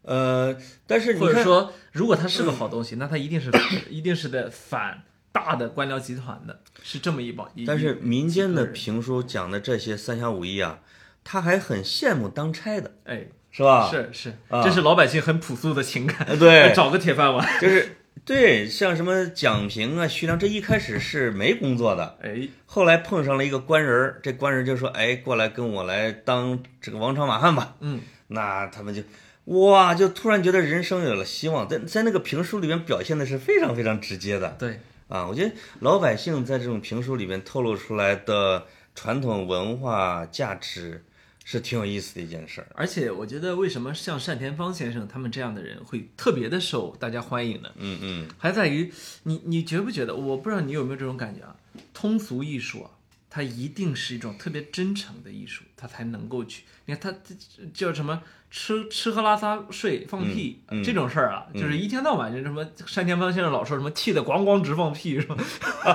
[0.01, 0.57] 呃，
[0.87, 3.51] 但是你，或者说，如果他是个好东西，那他一定是
[3.89, 5.03] 一定是在反
[5.37, 7.47] 大的官僚集团的，是这么一帮。
[7.67, 10.79] 但是民间的评书讲的这些三侠五义啊，
[11.23, 13.87] 他还很羡慕当差的，哎，是吧？
[13.91, 17.47] 是是，啊这是老百姓很朴素的情感，呃 对 找个铁饭碗。
[17.61, 29.01] 就是对，像什么蒋平啊、徐良，这一开始是没工作的，哎，后来碰上了一个官人儿，这官人就说：“哎，过来跟我来当这个王朝马汉吧。”嗯，那他们就
[29.45, 31.69] 哇，就突然觉得人生有了希望。
[31.69, 41.05] 在在那个评书里面表现的是非常非常直接的对，啊，我觉得老百姓在这种评书里面透露出来的传统文化价值
[41.45, 42.67] 是挺有意思的一件事儿。
[42.75, 47.69] 而且我觉得，为什么像单田芳先生他们这样的人会特别的受大家欢迎呢？
[47.77, 48.91] 嗯嗯，还在于
[49.23, 50.13] 你，你觉不觉得？
[50.13, 51.55] 我不知道你有没有这种感觉啊？
[51.93, 52.91] 通俗艺术啊，
[53.37, 56.63] 它一定是一种特别真诚的艺术，它才能够去。
[56.85, 57.31] 你看，它
[57.71, 58.23] 叫什么？
[58.49, 62.63] 吃吃喝拉撒睡放屁、嗯嗯这种事儿啊，就是一天到晚就什么
[62.95, 65.35] 单田芳先生老说什么气得咣咣直放屁是吧？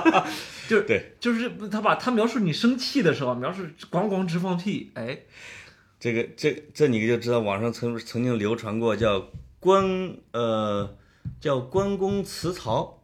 [0.69, 5.17] 就对，就是他把他描述你生气的时候，描述咣咣直放屁，哎，
[5.99, 9.29] 这个这这你就知道，网上曾曾经流传过叫
[9.59, 10.95] 关呃
[11.41, 13.01] 叫关公辞曹，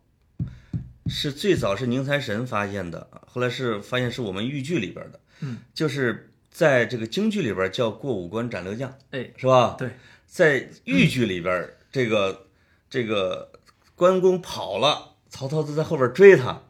[1.08, 9.76] 是最早是宁财神发现的，后来是发现是我们豫剧里边的，嗯，就是在这个京剧里边叫过五关斩六将，哎，是吧？
[9.78, 9.92] 对，
[10.26, 12.48] 在豫剧里边，这个
[12.90, 13.52] 这个
[13.96, 16.64] 关公跑了，曹操就在后边追他。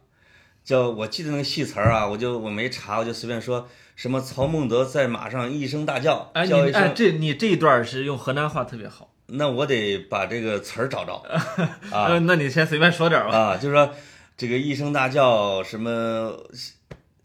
[0.62, 11.14] 叫我记得那个戏词儿啊，我就我没查，我就随便说什么曹孟德在马上一声大叫，哎，叫一声，你哎，这你这一段是用河南话特别好那我得把这个词儿找着
[11.90, 13.36] 啊呃那你先随便说点吧。
[13.36, 13.92] 啊，就是说
[14.40, 16.34] 这个一声大叫什么，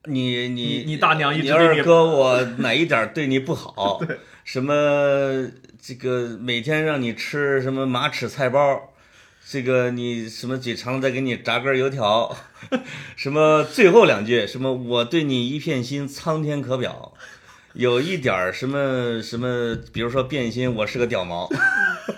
[0.03, 4.01] 你你你你大娘一直你你二哥我哪一点儿对你不好？
[4.43, 5.47] 什么
[5.81, 8.91] 这个每天让你吃什么马齿菜包，
[9.49, 12.35] 这个你什么嘴馋了再给你炸根油条，
[13.15, 17.13] 什么最后两句什么我对你一片心，苍天可表。
[17.71, 21.49] 有一点儿什么什么，比如说变心，我是个屌毛，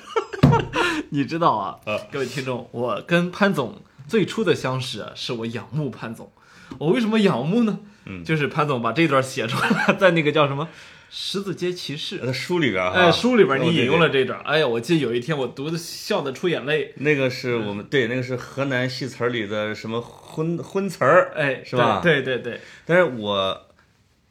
[1.12, 6.32] 你知道啊呃，各位听众，我跟潘总最初的相识啊，是我仰慕潘总。
[6.80, 7.80] 我为什么仰慕呢？
[8.06, 10.66] 嗯就是潘总把这段写出来了，在那个叫什么
[11.10, 14.40] 《十字街骑士》呃书里边儿哈，哎书里边，你引用了这段。
[14.42, 16.94] 哎呀，我记得有一天我读的笑得出眼泪。
[16.98, 23.68] 那个是我们对，那个是河南戏词儿里的什么荤荤词儿，哎，是吧对对对对，但是我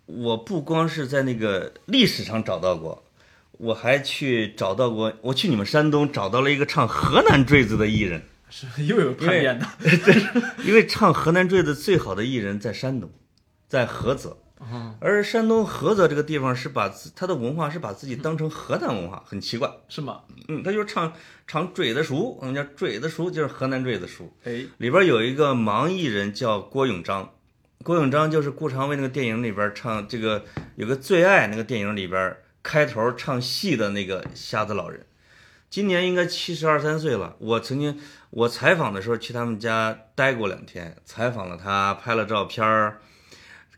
[0.06, 3.04] 我不光是在那个历史上找到过，
[3.52, 9.66] 我还去找到过，我去你们山东找到了一个唱河南坠子的艺人，是 又有叛变的。
[10.64, 13.10] 因为唱河南坠子最好的艺人在山东，
[13.68, 14.38] 在菏泽。
[14.58, 19.70] 哦，而山东菏泽这个地方是把自他的文化是把自己当成河南文化，很奇怪。
[19.86, 20.22] 是吗？
[20.48, 21.12] 嗯，他就是唱
[21.46, 24.34] 唱坠子熟，我们叫坠子熟，就是河南坠子熟。
[24.44, 27.34] 哎，里边有一个盲艺人叫郭永章，
[27.84, 35.04] 郭永章就是顾长卫那个电影里边唱这个有个最爱那个电影里边开头唱戏的那个瞎子老人，
[35.68, 37.36] 今年应该七十二三岁了。
[37.38, 37.98] 我曾经
[38.30, 42.98] 我采访的时候去他们家待过两天，采访了他，拍了照片儿，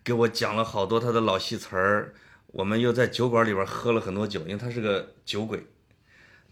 [0.04, 2.14] 给我讲了好多他的老戏词儿。
[2.52, 5.66] 我们又在酒馆里边喝了很多酒，因为他是个酒鬼。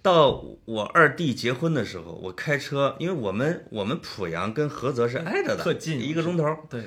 [0.02, 6.44] 到我二弟结婚的时候，我开车，因为我们我们濮阳跟菏泽是挨着的，特近一个钟头。
[6.68, 6.84] 对，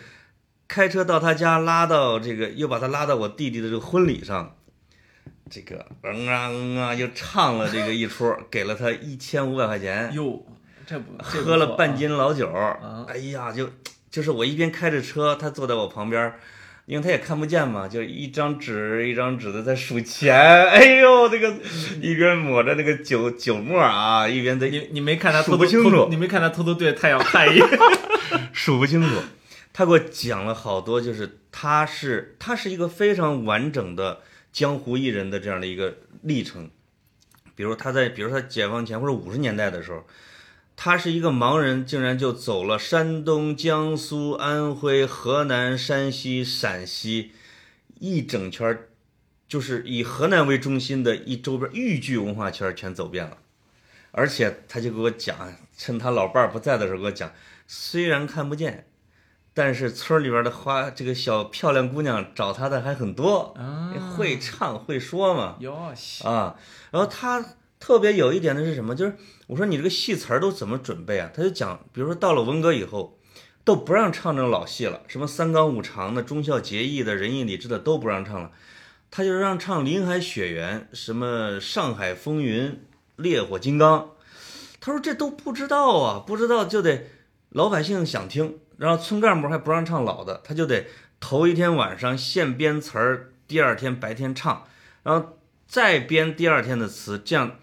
[0.68, 4.56] 开车到他家，拉到这个，又把他拉到我弟弟的这个婚礼上，
[5.50, 10.46] 这个嗯啊嗯啊，又唱了这个一出，给了他一千五百块钱，哟，
[10.86, 13.70] 这不喝了半斤老酒，啊哎呀，就
[14.10, 16.34] 就是我一边开着车，他坐在我旁边。
[16.86, 20.34] 因为他也看不见嘛，就一张纸一张纸的在数钱，
[20.66, 21.54] 哎呦，这个
[22.02, 27.68] 一边抹着那个酒酒沫啊，一边在你你没看他数偷偷偷不清楚你没看他偷偷对着太阳看一眼。
[28.52, 29.10] 数不清楚。
[29.72, 36.70] 他给我讲了好多，就是他是他是一个非常完整的江湖艺人的这样的一个历程。
[37.56, 40.06] 比如他在，比如他解放前或者五十年代的时候，
[40.78, 47.34] 他是一个盲人，竟然就走了山东、江苏、安徽、河南、山西、陕西
[48.00, 48.90] 一整圈儿，
[49.48, 53.40] 就是以河南为中心的一周边豫剧文化圈全走遍了。
[54.12, 57.32] 而且他就给我讲，趁他老伴儿不在的时候给我讲，
[57.68, 58.88] 虽然看不见，
[59.54, 66.56] 但是村里边的花这个小漂亮姑娘找他的还很多，啊会唱会说嘛哟西，啊。
[66.92, 67.44] 然后他
[67.80, 68.96] 特别有一点的是什么？
[68.96, 69.16] 就是
[69.48, 71.30] 我说你这个戏词儿都怎么准备啊？
[71.34, 73.18] 他就讲，比如说到了文革以后，
[73.64, 78.52] 都不让唱这种老戏了，什么三纲五常的、忠孝节义的、仁义礼智的都不让唱了，
[79.12, 82.68] 他就让唱《林海雪原》、什么《上海风云》、
[83.16, 84.00] 《烈火金刚》。
[84.80, 87.08] 他说这都不知道啊，不知道就得
[87.50, 90.88] 老百姓想听，然后村干部还不让唱老的，他就得
[91.20, 94.65] 头一天晚上现编词儿，第二天白天唱，
[95.04, 95.38] 然后
[95.68, 97.58] 再编第二天的词，这样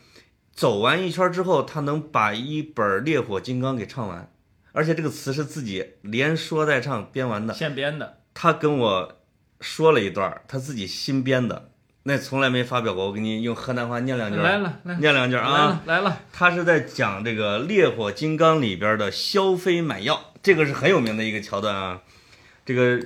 [0.53, 4.31] 走完一圈之后，他能把一本《烈火金刚》给唱完，
[4.73, 7.55] 而且这个词是自己连说带唱编完的。
[7.55, 8.19] 现编的。
[8.35, 9.17] 他跟我
[9.61, 11.71] 说了一段儿他自己新编的，
[12.03, 13.07] 那从来没发表过。
[13.07, 15.67] 我给你用河南话念两句儿，来了来了念两句儿来啊。
[15.67, 22.01] 了来了，他是在讲这个《烈火金刚》里边的萧飞买药，这个是很有名的一个桥段啊。
[22.65, 23.05] 这个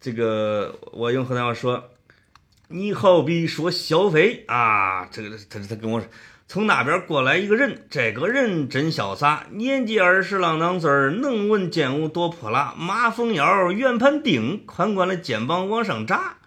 [0.00, 1.90] 这个，我用河南话说，
[2.66, 6.08] 你好比说小飞啊，这个他他跟我说，
[6.48, 16.38] 从那边过来一个人，这个人真潇洒，年纪二十郎当岁儿，能文健武多泼辣，马蜂腰，圆盘腚，宽宽的肩膀往上扎，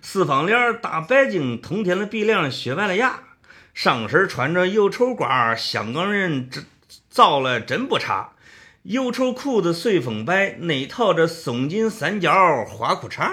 [0.00, 3.20] 四方脸，大白净，通天的鼻梁，雪白的牙，
[3.74, 6.62] 上身穿着油绸褂，香港人这
[7.10, 8.30] 造了真不差。
[8.84, 13.30] 油绸裤子随风摆，内套着松紧三角花裤衩。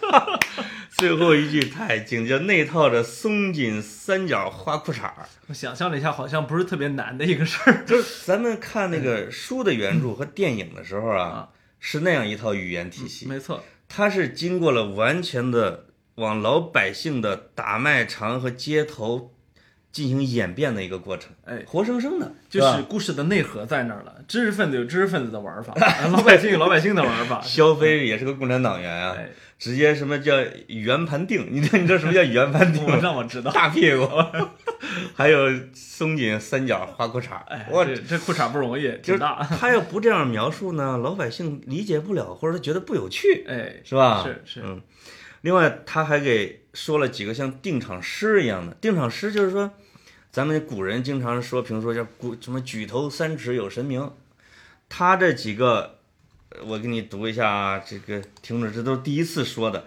[0.90, 5.10] 最后一句太精叫内套着松紧三角花裤衩。
[5.48, 7.84] 我想象了一下，好像不是特别难的一个事儿。
[7.86, 13.26] 就是咱们看那个书的原著和电影的时候啊啊，是那样一套语言体系。
[13.28, 19.34] 没错，它是经过了完全的往老百姓的打卖场和街头
[19.98, 24.14] 进行演变的一个过程，哎，活生生的，就是故事的内核在那儿了。
[24.28, 25.74] 知识分子有知识分子的玩法，
[26.12, 27.40] 老百姓有老百姓的玩法。
[27.42, 30.34] 肖飞也是个共产党员啊，哎，直接什么叫
[30.68, 31.48] 圆盘定？
[31.50, 32.86] 你知道你知道什么叫圆盘定？
[33.00, 33.50] 让我知道。
[33.50, 34.08] 大屁股，
[35.16, 39.42] 还有松紧三角花裤衩哎，，我这这裤衩不容易，就是挺大。
[39.42, 44.22] 他要不这样描述呢，老百姓理解不了，或者他觉得不有趣， 哎，是吧？
[44.24, 44.80] 是是嗯。
[45.42, 49.70] 另外，他还给说了几个像定场诗一样的定场诗，就是说，
[50.38, 54.12] 咱们古人经常说，比如说叫古什么举头三尺有神明，
[54.88, 55.98] 他这几个，
[56.64, 59.86] 我给你读一下啊，这个听着这都是第一次说的，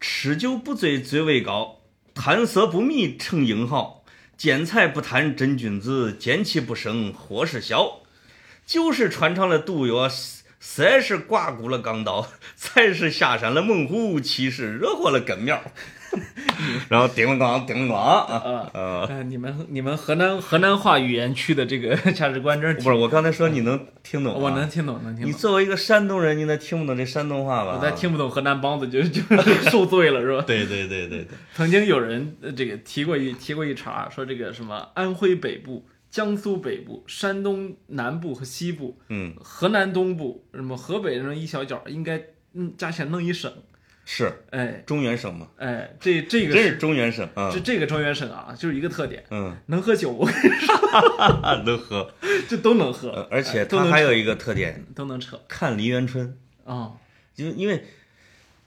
[0.00, 1.78] 吃酒不醉最为高，
[2.12, 4.04] 贪色不迷成英豪，
[4.36, 8.00] 见财不贪真君子，见气不生祸事小。
[8.66, 10.10] 酒是穿肠了毒药，
[10.58, 12.26] 色是刮骨了钢刀，
[12.56, 15.62] 财是下山了猛虎，气是惹祸了根苗。
[16.88, 18.70] 然后叮了咣，叮了咣啊！
[18.72, 19.22] 啊。
[19.22, 24.68] 你们你们河南河南话语言区的这个 价值观真是，不是，我刚才说你能听懂、啊，我能。
[24.68, 25.28] 听懂，能听懂。
[25.28, 27.76] 你作为一个山东人，你能听不懂这山东话吧？
[27.76, 29.20] 我再听不懂河南梆子就 就
[29.70, 30.42] 受罪了，是吧？
[30.46, 42.20] 对对对对对，曾经有人呃这个提过一提过一茬，说这个什么安徽北部、江苏北部、山东南部和西部、嗯，河南东部、什么河北那一小角，应该
[42.54, 43.52] 嗯加起来弄一省。
[44.04, 44.32] 是。
[44.50, 44.82] 哎。
[44.86, 47.60] 中原省嘛，哎，这这个真是中原省啊这。
[47.60, 50.74] 这个中原省啊，就是一个特点，嗯， 能喝酒，我跟你说。
[51.64, 52.12] 能喝，
[52.48, 56.38] 这都能喝呃，而且它还有一个特点，都能扯看梨园春。
[56.64, 56.92] 啊。
[57.36, 57.84] 因为因为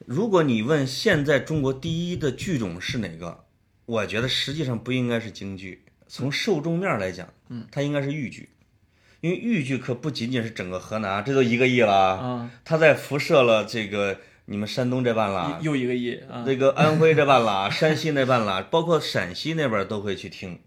[0.06, 3.45] 如果你问现在中国第一的剧种是哪个，
[3.86, 8.50] 我觉得实际上不应该是京剧，从受众面来讲，嗯，它应该是豫剧，
[9.21, 16.43] 因为豫剧可不仅仅是整个河南，这都一个亿了啊，啊，它在辐射了这个你们山东这半拉，又一个亿啊！
[16.45, 20.57] 这个安徽这半拉， 山西那半拉，包括陕西那边都会去听。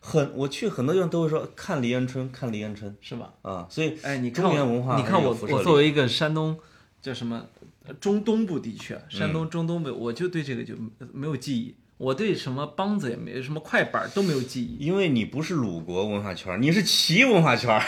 [0.00, 3.32] 很，我去很多地方都会说看梨园春，看梨园春是吧？
[3.42, 6.58] 啊，所以哎，你看中原文化我，你看我，作为一个山东
[7.00, 7.46] 叫什么
[7.86, 10.74] 呃中东部地区啊，山东中东部，我就对这个就
[11.12, 14.84] 没有记忆，我对什么梆子也没什么快板都没有记忆。
[14.84, 17.82] 因为你不是鲁国文化圈，你是齐文化圈儿，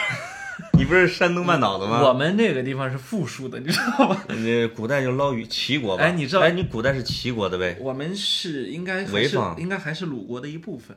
[0.74, 2.02] 你不是山东半岛的吗？
[2.02, 4.24] 我们那个地方是富庶的，你知道吧？
[4.28, 6.02] 那古代就捞鱼，齐国吧？
[6.04, 7.76] 哎你知道哎，你古代是齐国的呗？
[7.80, 10.96] 我们是应该潍坊应该还是鲁国的一部分，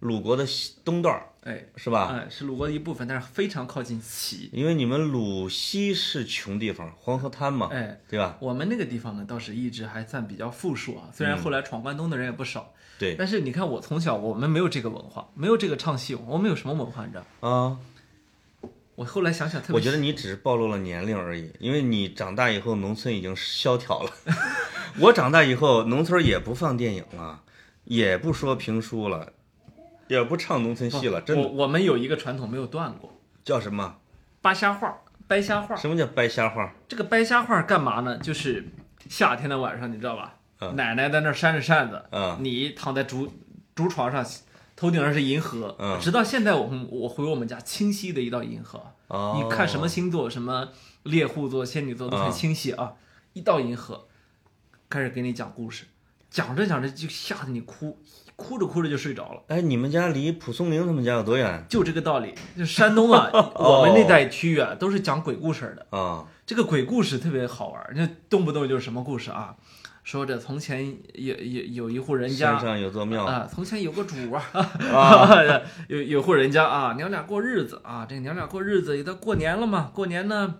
[0.00, 2.08] 鲁国的西东段儿哎是吧？
[2.14, 4.48] 哎是鲁国的一部分，但是非常靠近齐。
[4.52, 8.36] 因为你们鲁西是穷地方，黄河滩嘛，哎，对吧？
[8.40, 17.48] 我们那个地方呢，倒是一直还算比较富庶啊，虽然后来闯关东的人也不少，对但是你看我从小我们没有这个文化，没有这个唱戏，我们有什么文化你知道？
[17.48, 17.76] 啊，
[18.96, 24.10] 我后来想想特别，我觉得你只是暴露了年龄而已，因为你长大以后农村已经萧条了。
[25.00, 27.42] 我长大以后，农村也不放电影了，
[27.84, 29.32] 也不说评书了，
[30.08, 33.12] 也不唱农村戏了，真的我我们有一个传统没有断过，
[33.44, 33.96] 叫什么？
[34.40, 35.74] 扒瞎话、掰瞎话。
[35.74, 36.72] 什么叫掰瞎话？
[36.86, 38.18] 这个掰瞎话干嘛呢？
[38.18, 38.64] 就是
[39.08, 40.34] 夏天的晚上，你知道吧？
[40.60, 43.30] 嗯奶奶在那扇着扇子，嗯你躺在竹
[43.74, 44.24] 竹床上，
[44.84, 45.74] 头顶上是银河。
[45.78, 48.80] 嗯直到现在我们我回我们家，清晰的一道银河。
[49.08, 50.68] 哦，你看什么星座，什么
[51.04, 52.92] 猎户座、仙女座都很嗯清晰啊，
[53.32, 54.06] 一道银河，
[54.90, 55.84] 开始给你讲故事，
[56.30, 57.98] 讲着讲着就吓得你哭，
[58.36, 59.42] 哭着哭着就睡着了。
[59.48, 65.96] 哎，你们家离蒲松龄他们家有多远就这个道理，就山东啊， 我们那带区域啊，都是讲鬼故事的。
[65.98, 66.26] 啊？
[66.46, 69.56] 这个鬼故事特别好玩儿，那动不动就是什么故事啊？
[70.04, 74.42] 说着从前有有有一户人家山上有座庙啊，从前有个主啊，
[74.92, 80.56] 啊， 有有户人家啊，娘俩过日子啊，这娘俩过日子，也到过年了嘛，过年呢，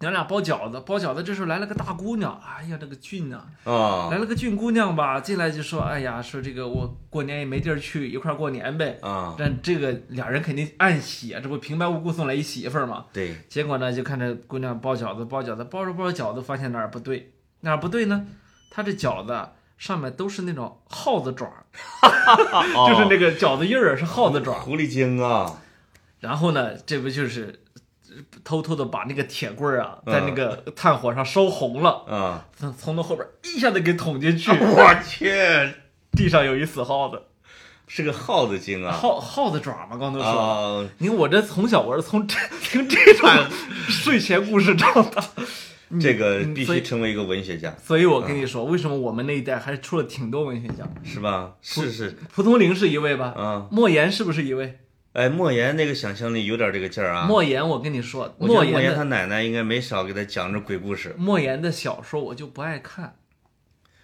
[0.00, 8.98] 娘俩包饺子，包饺子这时候来了个大姑娘，哎呀，这个俊呐、啊来了个俊姑娘吧，进来就说，哎呀，说这个我过年也没地儿去，一块儿过年呗。
[9.02, 13.04] 啊，但这个俩人肯定暗喜啊，这不平白无故送来一媳妇儿嘛。
[13.12, 18.26] 对，结果呢，就看着姑娘包饺子，包饺子，包着包着饺子，发现哪儿不对，哪儿不对呢？
[18.74, 21.60] 她这饺子上面都是那种耗子爪儿，
[22.88, 24.60] 就是那个饺子印儿是耗子爪儿。
[24.60, 25.60] 狐狸精啊，
[26.20, 27.60] 然后呢，这不就是
[28.08, 30.12] 呃偷偷的把那个铁棍儿啊，嗯。
[30.14, 35.30] 在那个炭火上烧红了，啊，从从那后边一下子给捅进去， 我去，
[36.12, 37.20] 地上有一死耗子，
[37.86, 40.28] 是个耗子精啊，耗耗子爪嘛，刚都说。
[40.30, 43.28] 啊，你看我这从小我是从这听这种
[43.88, 45.22] 睡前故事长大，
[46.00, 50.88] 这个必须成为一个文学家，所以我跟你说，为什么我们那一代还出了挺多文学家？
[51.02, 51.54] 是吧？
[51.60, 53.34] 是是蒲松龄是一位吧？
[53.36, 54.78] 啊，莫言是不是一位？
[55.12, 57.26] 哎，莫言那个想象力有点这个劲儿啊。
[57.26, 63.16] 莫言，我跟你说，莫言言他奶奶应该没少给他讲这鬼故事莫言的小说我就不爱看，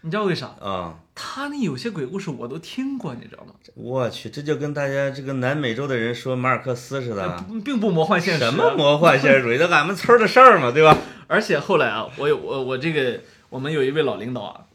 [0.02, 0.46] 你知道为啥？
[0.60, 0.98] 啊。
[1.20, 3.52] 他那有些鬼故事我都听过，你知道吗？
[3.74, 8.44] 我去，这就跟大家这个南美洲的人说马尔克斯似的，并不魔幻现实。
[8.44, 9.58] 什么魔幻现实主义？
[9.58, 10.96] 这俺们村儿的事儿嘛，对吧？
[11.26, 13.20] 而且后来啊，我有我我这个
[13.50, 14.66] 我们有一位老领导啊，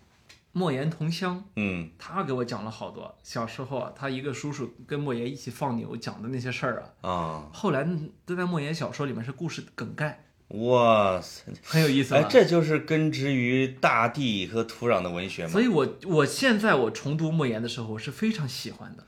[0.52, 7.88] 莫言同乡，嗯他给我讲了好多小时候啊，他一个叔叔跟莫言一起放牛讲的那些事儿啊，啊，后来
[8.26, 11.44] 都在莫言小说里面是故事梗概，哇塞！
[11.64, 12.20] 很有意思吧。
[12.20, 15.62] 哎，这就是根植于大地和土壤的文学嘛所。
[15.62, 19.04] 以我我现在我重读莫言的时候，我是非常喜欢的。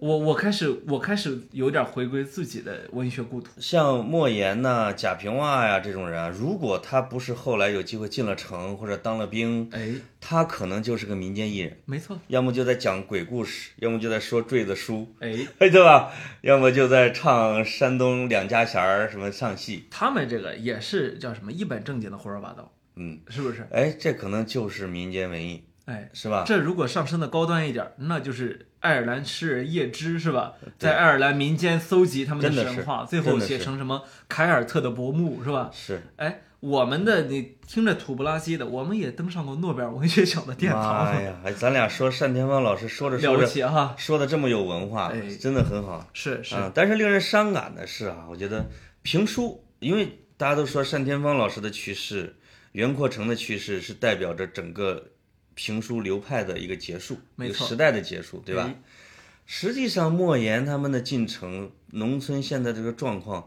[0.00, 3.50] 我我开始我开始有点回归自己的文学故土。
[3.58, 15.32] 像莫言呐、贾平凹呀这种人啊，如果他不是后来有机会进了城或者当了兵，哎，他可能就是个民间艺人，没错，要么就在讲鬼故事，要么就在说坠子书，哎，
[15.68, 16.10] 对吧？
[16.40, 23.66] 要么就在唱山东两家弦儿什么唱戏，他们这个也是叫什么一本正经的胡说八道，嗯，是不是？
[23.70, 26.44] 哎，这可能就是民间文艺，哎，是吧？
[26.46, 30.54] 这如果上升的高端一点儿，那就是爱尔兰诗人叶芝是吧？
[30.78, 35.70] 在爱尔兰民间搜集他们的神话，最后写成什么凯尔特的薄暮是吧？
[35.72, 41.34] 是，哎，我们的你听着土不拉几的，我们也登上过诺贝尔文学奖的殿堂，哎呀！
[41.44, 43.94] 哎，咱俩说单田芳老师说着了不说着起哈！
[43.98, 46.08] 说的这么有文化，哎真的很好。
[46.12, 48.68] 是是，啊，但是令人伤感的是啊，我觉得
[49.02, 52.36] 评书，因为大家都说单田芳老师的去世，
[52.72, 55.10] 袁阔成的去世是代表着整个
[55.62, 58.62] 评书流派的一个结束，一个时代的结束，对吧？
[58.62, 58.74] 哎
[59.44, 63.46] 实际上，莫言他们的进程，农村现在这个状况，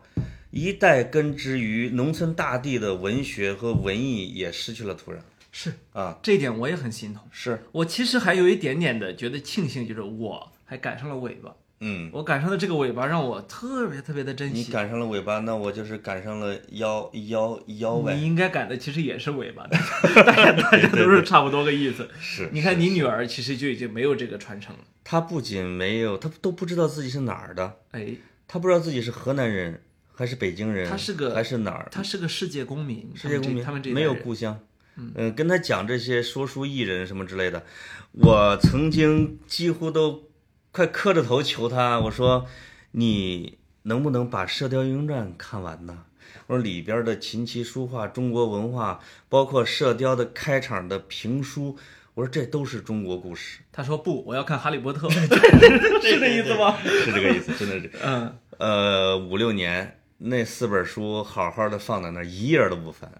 [0.51, 5.17] 一代根植于农村大地的文学和文艺也失去了土壤
[5.51, 7.23] 是啊，这一点我也很心痛。
[7.31, 11.55] 是，我其实还有一点点的觉得庆幸，就是我还赶上了尾巴，
[11.85, 14.55] 嗯，我赶上的这个尾巴让我特别特别的珍惜。
[14.55, 19.67] 你赶上了尾巴，那我就是赶上了腰腰腰呗，你应该赶的其实也是尾巴，
[20.23, 22.09] 大家大家都是差不多个意思。
[22.21, 28.15] 是，你看你女儿其实就已经没有这个传承了，她不仅没有，她都不知道自己是哪儿的，哎，
[28.47, 29.81] 她不知道自己是河南人
[30.13, 31.89] 还是北京人，她是个还是哪儿。
[31.91, 34.57] 她是个世界公民，世界公民，他们这没有故乡。
[34.95, 37.63] 嗯、跟他讲这些说书艺人什么之类的，
[38.11, 40.29] 我曾经几乎都
[40.73, 42.47] 快磕着头求他，我说
[42.93, 46.05] 你能不能把《射雕英雄传》看完呢？
[46.47, 48.99] 我说里边的琴棋书画、中国文化，
[49.29, 51.77] 包括《射雕》的开场的评书，
[52.15, 55.07] 我说这都是中国故事，他说不，我要看《哈利波特》，
[56.01, 56.75] 是这意思吗？
[56.81, 57.91] 是这个意思，真的是。
[58.03, 63.11] 嗯，呃，五六年那四本书好好的放在那儿，一页都不翻，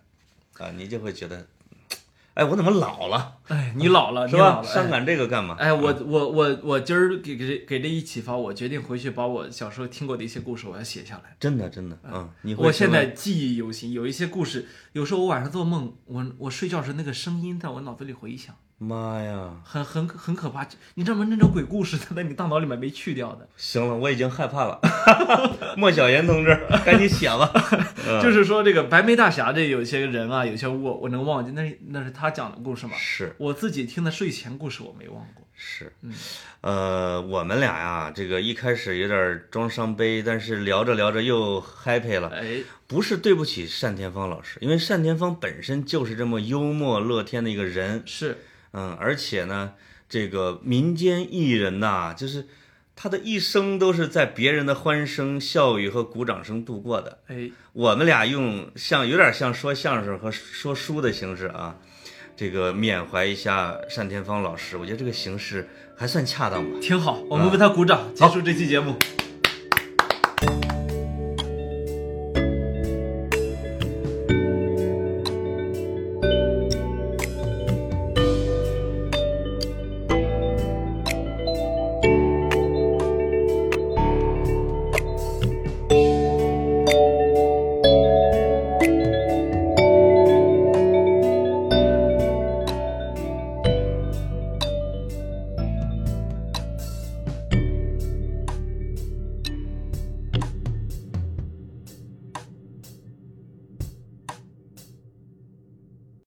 [0.57, 1.45] 啊，你就会觉得，
[2.34, 4.41] 哎，我怎么老了，哎，你老了，是吧？
[4.41, 5.55] 你老了，伤感这个干嘛？
[5.59, 11.36] 哎，我我我我今儿给给给这一启发，我决定回去把我小时候听过的一些故事我要写下来。
[11.39, 20.67] 真的真的，嗯，你我现在记忆犹新，有一些故事，有时候我晚上做梦，我我睡觉时那个声音在我脑子里回响，妈呀，很很很可怕。
[20.95, 21.25] 你知道吗？
[21.29, 23.47] 那种鬼故事，它在你大脑里面没去掉的。
[23.55, 24.79] 行了，我已经害怕了。
[25.77, 26.53] 莫小言同志，
[26.86, 27.49] 赶紧写吧。
[28.05, 32.93] 嗯就是说，这个白眉大侠这有些人啊，有些我我能忘记，那是那是他讲的故事嘛。
[32.97, 35.43] 是我自己听的睡前故事我没忘过。
[35.55, 36.11] 是嗯，
[36.61, 42.27] 呃，我们俩呀，这个一开始有点装伤悲，但是聊着聊着又 happy 了。
[42.29, 48.03] 哎，不是对不起单田芳老师，因为单田芳本身就是这么幽默乐天的一个人。
[48.05, 48.38] 是
[48.74, 49.74] 嗯，而且呢，
[50.09, 52.47] 这个民间艺人呐、就是
[52.95, 57.19] 他的一生都是在别人的欢声笑语和鼓掌声度过的。
[57.28, 61.78] 哎，我们俩用像有点像说相声和说书的形式啊，
[62.36, 66.78] 这个缅怀一下单田芳老师，我觉得这个形式还算恰当吧。
[66.82, 68.91] 挺好，我们为他鼓掌，结束这期节目。
[68.91, 68.97] 啊